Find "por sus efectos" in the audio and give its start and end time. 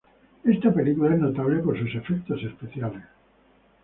1.61-2.41